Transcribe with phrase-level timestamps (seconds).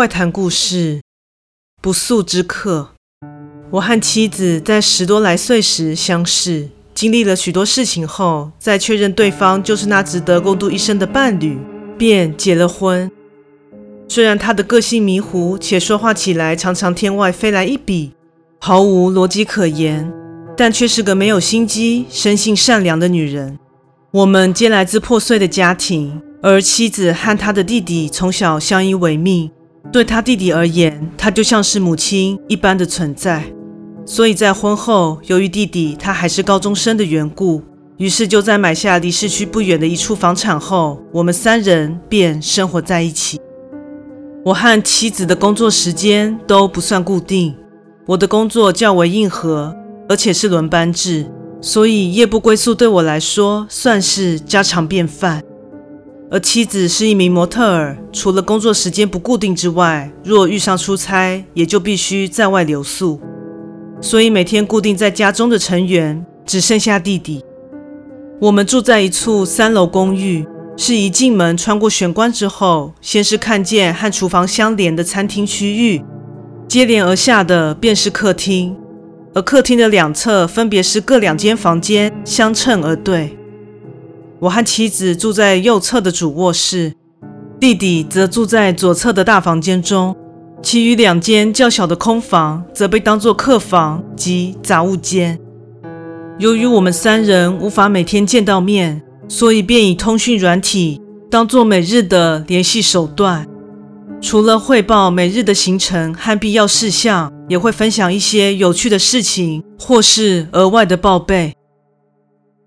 [0.00, 1.02] 怪谈故事：
[1.82, 2.92] 不速之客。
[3.72, 11.58] 我和妻子在十多来岁时相识，经历了许多事情后，在确认对方就是那值得共度一生的伴侣，
[11.98, 13.12] 便结了婚。
[14.08, 18.12] 虽然她的个性迷糊，且说话起来常常天外飞来一笔，
[18.58, 20.10] 毫无逻辑可言，
[20.56, 23.58] 但却是个没有心机、生性善良的女人。
[24.12, 26.22] 我们皆来自破碎的家庭。
[26.42, 29.50] 而妻子和他的弟弟从小相依为命，
[29.92, 33.44] 对他弟弟而言，他就像是母亲一般的存在。
[34.06, 37.62] 所以在婚后，由于弟弟他还是高中生的缘故，
[37.96, 43.40] 于是就在买下离市区不远的一处房产后，我们三人便生活在一起。
[44.44, 47.54] 我和妻子的工作时间都不算固定，
[48.06, 49.76] 我的工作较为硬核，
[50.08, 55.42] 而且是轮班制，所以夜不归宿对我来说算是家常便饭。
[56.32, 63.20] 而妻子是一名模特儿，除了工作时间不固定之外，若遇上出差，也就必须在外留宿。
[64.00, 67.44] 所以每天固定在家中的成员只剩下弟弟。
[68.40, 76.00] 我们住在一处三楼公寓，是一进门穿过玄关之后，先是看见和厨房相连的餐厅区域，
[76.68, 78.76] 接连而下的便是客厅，
[79.34, 83.36] 而客厅的两侧分别是各两间房间，相称而对。
[84.40, 86.94] 我和妻子住在右侧的主卧室，
[87.60, 90.16] 弟弟则住在左侧的大房间中，
[90.62, 95.38] 其余两间较小的空房则被当作客房及杂物间。
[96.38, 100.98] 由于我们三人无法每天见到面，所以便以通讯软体
[101.30, 103.46] 当作每日的联系手段。
[104.22, 111.54] 除了汇报每日的行程和必要事项，也会分享一些有趣的事情或是额外的报备。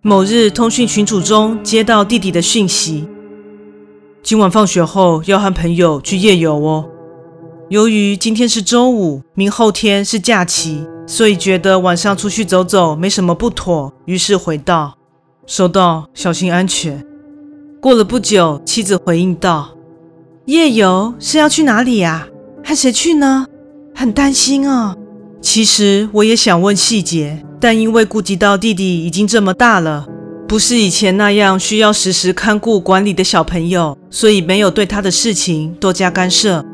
[0.06, 3.08] 某日，通讯群组中接到弟弟的讯息：
[4.22, 6.90] 今晚放学后要和朋友去夜游哦。
[7.70, 14.94] 由于今天是周五，明后天是假期，所以觉得晚上出去走走没什么不妥，于是回道
[15.48, 17.02] ：“收到，小心安全。”
[17.82, 19.70] 过了不久，妻子回应道
[20.48, 22.28] ：“夜游是要去哪里呀？
[22.62, 23.48] 和谁去呢？
[23.96, 24.98] 很担心哦。”
[25.44, 27.44] 其实我也想问细节。
[27.60, 30.06] 但因为顾及到弟弟已经这么大了，
[30.48, 36.66] 不是以前那样需要时时看顾管理的小朋友，所以没有对他的事情多加干涉。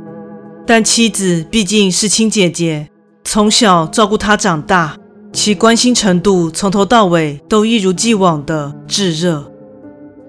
[0.66, 2.90] 但妻子毕竟是亲姐姐，
[3.24, 4.98] 从小照顾他长大，
[5.32, 9.52] 其关心程度从头到尾都一如既往的炙热。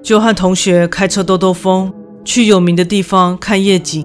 [0.02, 1.90] 就和同学开车兜兜风，
[2.22, 4.04] 去有名的地方看夜景。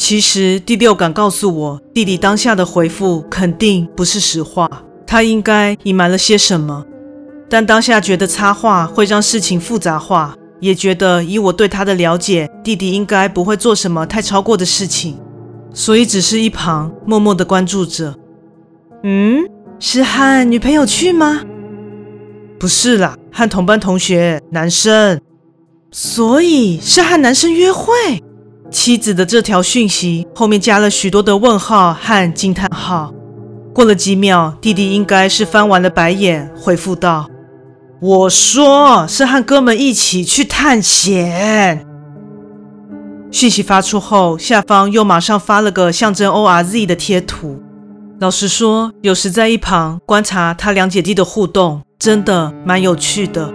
[0.00, 4.66] 其实第六感告诉我，弟弟当下的回复肯定不是实话。
[5.06, 6.82] 他应该隐瞒了些什么，
[7.50, 15.18] 但当下觉得插话会让事情复杂化，也觉得以我对他的了解，弟弟应该不会做什么太超过的事情，
[15.74, 18.14] 所以只是一旁默默的关注着。
[19.04, 19.44] 嗯，
[19.78, 21.42] 是和女朋友去吗？
[22.58, 25.20] 不是啦，和同班同学，男生。
[25.92, 27.92] 所以是和男生约会？
[28.70, 33.12] 妻子的这条讯息后面加了许多的问号和惊叹号。
[33.72, 37.28] 过了几秒，弟弟应该是翻完了白眼，回复道
[38.00, 41.86] ：“我说是和哥们一起去探险。”
[43.30, 47.62] 讯息发出后，下方又马上发了个象征 ORZ 的贴图。
[48.18, 53.54] 老实说，有时在一旁观察他两姐弟的互动，真的蛮有趣的。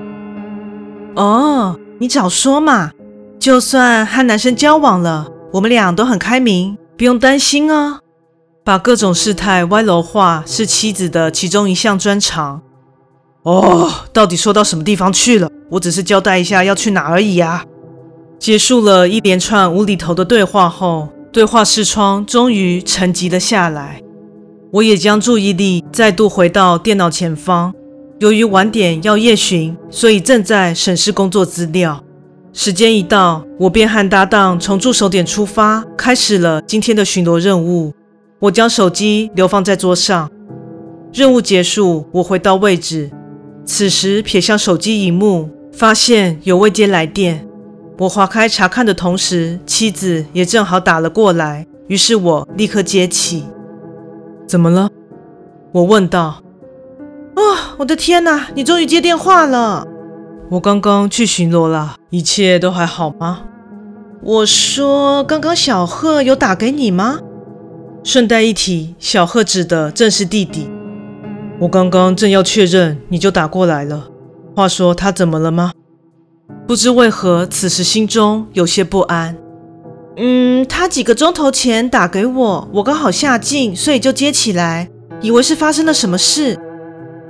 [1.16, 2.92] 哦，你早说嘛！
[3.46, 8.00] 就算和男生交往了，我们俩都很开明，不用担心哦。
[8.64, 12.64] 把各种事态歪楼化是妻子的其中一项专长。
[13.44, 15.48] 哦，到底说到什么地方去了？
[15.70, 17.64] 我只是交代一下要去哪而已啊。
[18.40, 24.02] 结束了一连串无厘头的对话后，对话视窗终于沉寂了下来。
[24.72, 27.72] 我也将注意力再度回到电脑前方。
[28.18, 32.02] 由于晚点要夜巡，所以正在审视工作资料。
[32.58, 37.94] 时间一到，我便和搭档从驻守点出发，开始了今天的巡逻任务。
[38.40, 40.32] 我将手机留放在桌上，
[41.12, 43.12] 任务结束，我回到位置。
[43.66, 47.46] 此时瞥向手机荧幕，发现有未接来电。
[47.98, 53.44] 我划开查看的同时，妻子也正好打了过来，于是我立刻接起。
[54.48, 54.90] 怎么了？
[55.74, 56.42] 我问道。
[57.36, 57.42] 哦，
[57.76, 58.48] 我的天哪！
[58.56, 59.86] 你终于接电话了。
[60.52, 63.42] 我刚刚去巡逻了，一切都还好吗？
[64.22, 67.18] 我说，刚刚小贺有打给你吗？
[68.04, 70.70] 顺带一提，小贺指的正是弟弟。
[71.60, 74.08] 我刚刚正要确认，你就打过来了。
[74.56, 75.72] 话说他怎么了吗？
[76.68, 79.36] 不知为何，此时心中有些不安。
[80.18, 84.90] 嗯，他几个钟头前打给我，我刚好下镜，所以就接起来，
[85.22, 86.60] 以为是发生了什么事。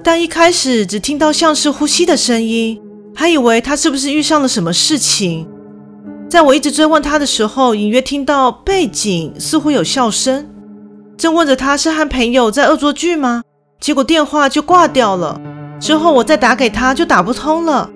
[0.04, 2.80] 但一开始只听到像是呼吸的声音，
[3.16, 5.48] 还以为他是不是遇上了什么事情。
[6.30, 10.48] 在我一直追问他的时候，隐约听到背景似乎有笑声，
[11.18, 13.42] 正问着他是和朋友在恶作剧吗？
[13.80, 15.40] 结果电话就挂掉了。
[15.80, 17.90] 之后我再打给他就打不通了。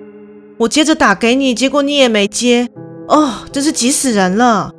[0.58, 2.68] 我接着打给你，结果你也没接。
[3.08, 4.72] 哦，真是急死人了！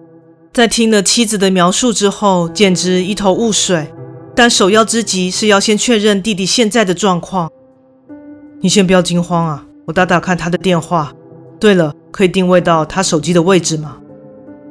[0.54, 3.94] 在听了妻子的描述之后，简直一头雾水。
[4.34, 7.50] 但首要之急是要先确认弟弟现在的状况。
[8.62, 11.12] 你先不要惊慌啊，我打打看他的电话。
[11.60, 13.98] 对了，可以定位到他手机的位置吗？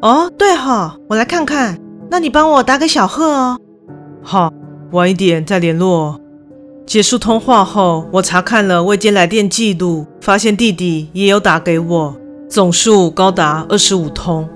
[0.00, 1.78] 哦，对哈，我来看看。
[2.10, 3.58] 那你帮我打给小贺哦。
[4.22, 4.50] 好，
[4.92, 6.18] 晚一点再联络。
[6.86, 12.16] 结束通话后，我查看了未接来电记录，发现弟弟也有打给我，
[12.48, 14.48] 总数高达二十五通。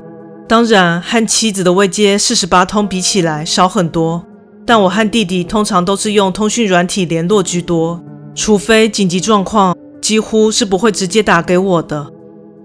[0.49, 4.25] 当然，和妻子的未接四十八通比起来少很多。
[4.67, 8.03] 但我和弟弟通常都是用通讯软体联络居多，
[8.35, 12.13] 除非紧急状况，几乎是不会直接打给我的。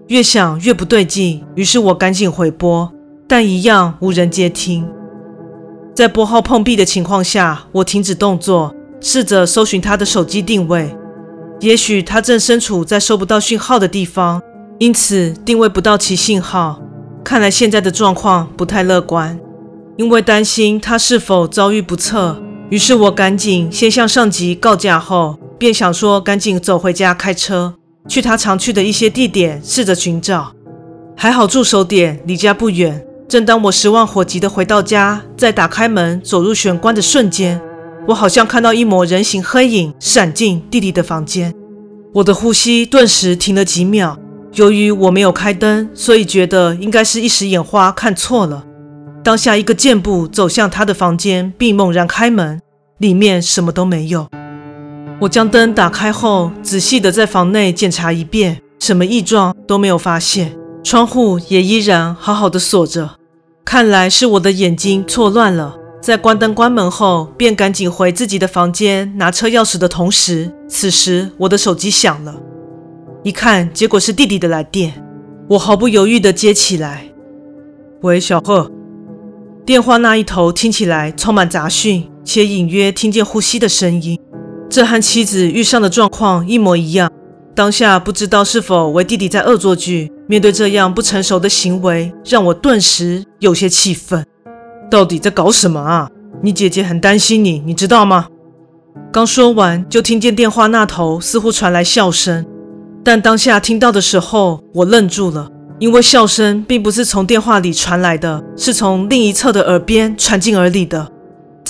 [0.07, 2.91] 越想越不对劲，于是我赶紧回拨，
[3.29, 4.85] 但一样无人接听。
[5.95, 10.93] 在拨号碰壁的情况下，我停止动作，试着搜寻他的手机定位。
[11.61, 14.41] 也许他正身处在收不到讯号的地方，
[14.77, 16.81] 因此定位不到其信号。
[17.23, 19.39] 看来现在的状况不太乐观。
[19.95, 27.75] 因为担心他是否遭遇不测，于是我赶紧先向上级告假后，便想说赶紧走回家，开车
[28.07, 30.53] 去他常去的一些地点试着寻找。
[31.17, 33.05] 还好驻守点离家不远。
[33.27, 37.61] 正当我十万火急地回到家，在打开门走入玄关的瞬间，
[38.07, 41.53] 我好像看到一抹人形黑影闪进弟弟的房间，
[42.13, 44.17] 我的呼吸顿时停了几秒。
[44.53, 48.63] 由于我没有开灯，所以觉得应该是一时眼花看错了。
[49.23, 52.59] 当下一个箭步走向他的房间，并猛然开门，
[52.97, 54.27] 里面什么都没有。
[55.21, 63.17] 我将灯打开后，仔细地在房内检查一遍，什么异状都没有发现，窗户也依然好好的锁着。
[63.65, 65.75] 看来是我的眼睛错乱了。
[66.01, 72.37] 在关灯关门后，便赶紧回自己的房间拿车钥匙的同时，此时我的手机响了，
[73.21, 75.03] 一看结果是弟弟的来电，
[75.49, 77.09] 我毫不犹豫地接起来
[78.03, 78.71] ：“喂，小贺。”
[79.65, 84.17] 电话那一头听起来充满杂讯，且隐约听见呼吸的声音，
[84.69, 87.11] 这和妻子遇上的状况一模一样。
[87.55, 94.23] 当下不知道是否为弟弟在恶作剧，面对这样不成熟的行为，让我顿时有些气愤。
[94.89, 96.09] 到底在搞什么啊？
[96.41, 98.27] 你姐姐很担心你，你知道吗？
[99.11, 102.45] 刚说完，就听见电话那头似乎传来笑声，
[103.03, 105.49] 但当下听到的时候，我愣住了。
[105.79, 111.11] 因为笑声并不是从电话里传来的，是从另一侧的耳边传进耳里的。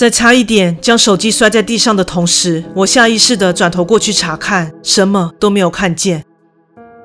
[0.00, 6.24] 在差一点将手机摔在地上的同时，我下意识地转头过去查看，什么都没有看见。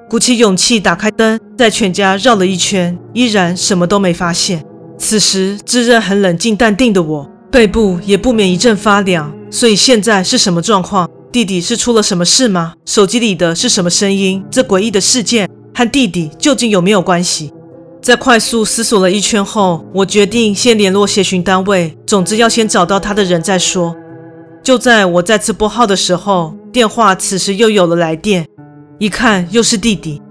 [0.10, 4.64] 鼓起勇气打开灯，在全家绕了一圈，依然什么都没发现。
[4.98, 9.36] 此时自认很冷静淡定的我，背部也不免一阵发凉。
[9.52, 11.10] 所以现在是什么状况？
[11.34, 12.76] 弟弟是出了什么事吗？
[12.86, 14.42] 手机里的是什么声音？
[14.50, 15.50] 这诡异的事件。
[15.78, 17.52] 和弟弟究竟有没有关系？
[18.06, 21.98] 在快速思索了一圈后，我决定先联络协寻单位。
[22.06, 23.96] 总之要先找到他的人再说。
[24.62, 28.46] 就在我再次拨号的时候，电话此时又有了来电。
[29.00, 30.22] 一看又是弟弟。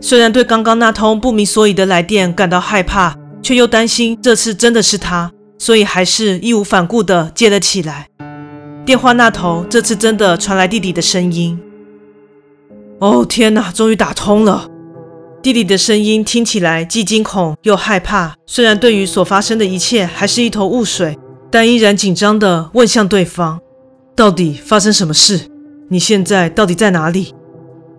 [0.00, 8.08] 虽然对刚刚那通不明所以的来电感到害怕，却又担心这次真的是他，所以还是义无反顾地接了起来。
[8.84, 11.56] 电话那头这次真的传来弟弟的声音。
[12.98, 14.66] 哦，天哪，终于打通了！
[15.44, 21.18] 弟弟的声音听起来既惊恐又害怕，虽然对于所发生的一切还是一头雾水，
[21.50, 23.60] 但依然紧张地问向对方
[24.16, 25.42] ：“到底发生什么事？
[25.90, 27.34] 你现在到底在哪里？”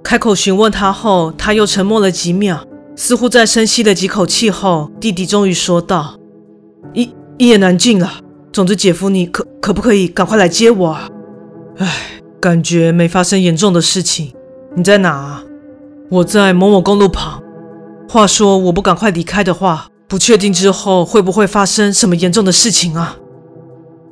[0.01, 6.17] 开口询问他后，他又沉默了几秒，似乎在深吸了几口气后，弟弟终于说道
[6.95, 8.21] ：“一一言难尽了。
[8.51, 11.07] 总之，姐夫，你可可不可以赶快来接我啊？
[11.77, 14.33] 唉，感觉没发生严重的事情。
[14.75, 15.43] 你在哪啊？”
[16.11, 17.41] 我在某某公路旁。
[18.07, 23.17] 话说，我不赶快离开的话，不确定之后会不会发生什么严重的事情啊。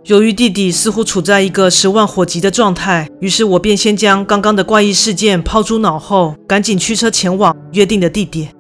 [0.06, 8.52] 由于弟弟似乎处在一个十万火急的状态，于是我便先将刚刚的怪异事件抛诸脑后，赶紧驱车前往约定的地点。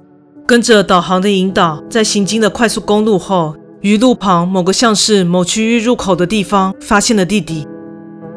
[0.45, 7.67] 跟着导航的引导，在行经了快速公路后，于路旁某个像是某区域入口的地方，发现了弟弟。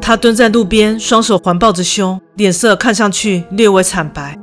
[0.01, 4.39] 他蹲在路边，双手环抱着胸，脸色看上去略微惨白。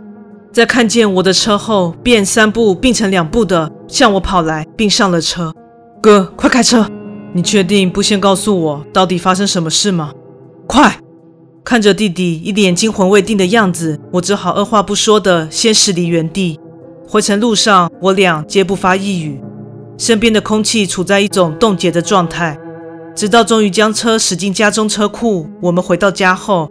[0.54, 5.52] 在看见我的车后，便三步并成两步的向我跑来，并上了车。
[6.00, 6.88] 哥，快开车！
[7.34, 10.12] 你确定不先告诉我到底发生什么事吗？
[10.68, 11.00] 快！
[11.64, 16.60] 看着弟弟一脸惊魂未定的样子，我只好二话不说的先驶离原地。
[17.08, 19.42] 回程路上，我俩皆不发一语，
[19.98, 22.56] 身边的空气处在一种冻结的状态。
[23.16, 26.70] 直到终于将车驶进家中车库，我们回到家后。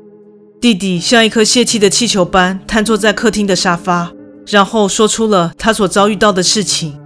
[0.63, 4.13] 弟弟像一颗泄气的气球般瘫坐在客厅的沙发，
[4.47, 6.97] 然后说出了他所遭遇到的事情。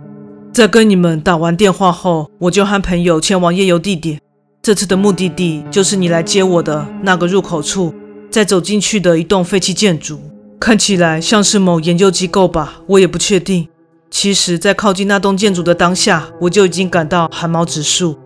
[0.52, 4.20] 在跟你们打完电话后，我就和朋友前往夜游地点。
[4.60, 7.94] 这次的目的地就是你来接我的那个入口处，
[8.30, 10.20] 再走进去的一栋废弃建筑，
[10.60, 13.66] 看起来像是某研究机构吧，我也不确定。
[14.10, 18.18] 其实，在靠近那栋建筑的当下，我就已经感到寒毛直竖。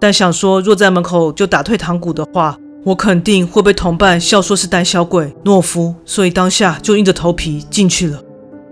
[0.00, 8.22] 但想说，若在门口就打退堂鼓的话，我肯定会被同伴笑说是胆小鬼懦夫，所以当下就硬着头皮进去了。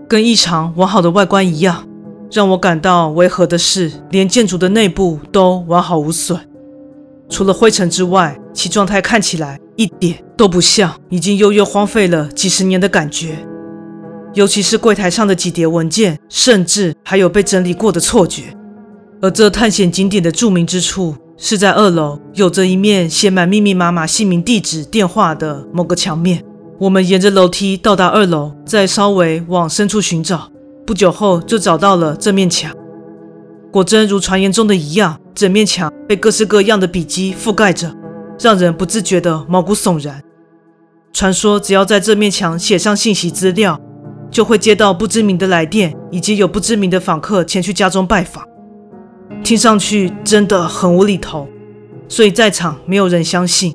[0.09, 1.85] 跟异常完好的外观一样，
[2.30, 6.38] 让我感到违和的是，连建筑的内部都完好无损，
[7.28, 13.44] 除了灰尘之外，其状态看起来一点都不像已经悠悠荒废了几十年的感觉。
[14.35, 18.56] 尤其是柜台上的几叠文件，甚至还有被整理过的错觉。
[19.21, 21.16] 而这探险景点的著名之处。
[21.37, 26.43] 是在二楼，有着一面写满密密麻麻姓名、地址、电话的某个墙面。
[26.79, 30.50] 我们沿着楼梯到达二楼，再稍微往深处寻找，
[30.87, 32.73] 不久后就找到了这面墙。
[33.73, 37.93] 果真如传言中的一样，整面墙被各式各样的笔迹覆盖着，
[38.41, 40.23] 让人不自觉的毛骨悚然。
[41.12, 43.81] 传说只要在这面墙写上信息资料，
[44.31, 48.45] 就会接到不知名的来电，以及有不知名的访客前去家中拜访。
[49.43, 51.49] 听上去真的很无厘头，
[52.09, 53.75] 所以在场没有人相信。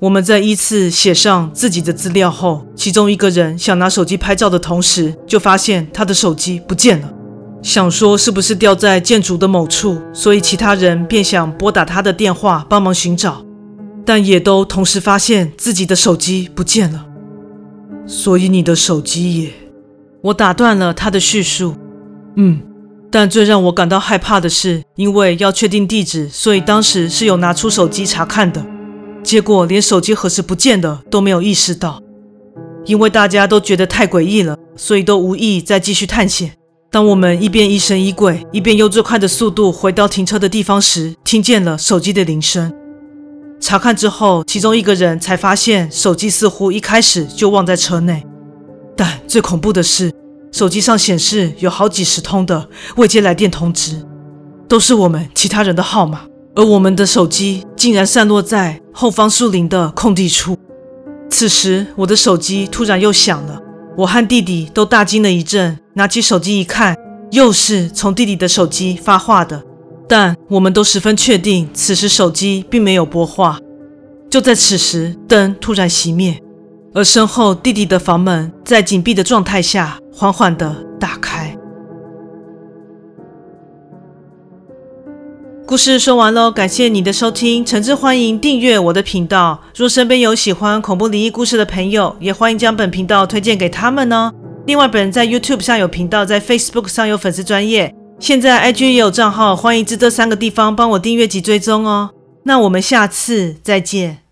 [0.00, 7.12] 我们在依次写上自己的资料后，其中一个人想拿手机拍照的同时，就发现他的手机不见了。
[7.60, 13.44] 想说是不是掉在建筑的某处，所以其他人便想拨打他的电话帮忙寻找，
[14.04, 17.04] 但也都同时发现自己的手机不见了。
[18.06, 19.50] 所以你的手机也……
[20.22, 21.74] 我打断了他的叙述。
[22.36, 22.60] 嗯。
[23.10, 28.64] 但最让我感到害怕的是，因为要确定地址，所以当时是有拿出手机查看的。
[29.22, 32.02] 结果连手机何时不见的都没有意识到。
[32.84, 36.52] 因为大家都觉得太诡异了，所以都无意再继续探险。
[36.90, 42.72] 当我们一边疑神疑鬼，一边用最快的速度回到停车的地方时，听见了手机的铃声。
[43.60, 48.24] 查看之后，其中一个人才发现手机似乎一开始就忘在车内。
[48.96, 50.10] 但最恐怖的是，
[50.50, 54.04] 手机上显示有好几十通的未接来电通知，
[54.66, 56.22] 都是我们其他人的号码，
[56.54, 60.56] 而我们的手机竟然散落在后方树林的空地处。
[61.30, 63.60] 此时，我的手机突然又响了，
[63.98, 66.96] 我和弟弟都大惊了一阵，拿起手机一看，
[67.30, 69.62] 又是从弟弟的手机发话的，
[70.08, 73.58] 但我们都十分确定，此时手机并没有拨话。
[74.30, 76.40] 就在此时，灯突然熄灭。
[76.94, 81.56] 而身后弟弟的房门在紧闭的状态下缓缓地打开。
[85.64, 89.60] 故事说完喽，感谢你的收听，诚挚欢迎订阅我的频道。
[89.76, 94.32] 若身边有喜欢恐怖灵异故事的朋友，也欢迎将本频道推荐给他们哦。
[94.66, 102.10] 另外，本人在 YouTube 上有频道，在 Facebook 上有粉丝专业，现在 IG 也有账号，欢迎至这三个地方帮我订阅及追踪哦。
[102.42, 104.27] 那我们下次再见。